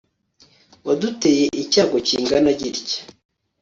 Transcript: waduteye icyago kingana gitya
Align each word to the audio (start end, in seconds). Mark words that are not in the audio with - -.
waduteye 0.85 1.45
icyago 1.63 1.97
kingana 2.07 2.49
gitya 2.59 2.99